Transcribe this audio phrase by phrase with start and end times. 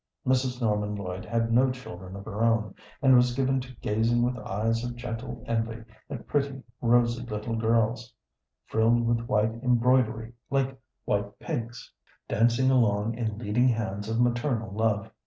[0.25, 0.59] Mrs.
[0.59, 4.83] Norman Lloyd had no children of her own, and was given to gazing with eyes
[4.83, 8.11] of gentle envy at pretty, rosy little girls,
[8.65, 10.75] frilled with white embroidery like
[11.05, 11.91] white pinks,
[12.27, 15.11] dancing along in leading hands of maternal love.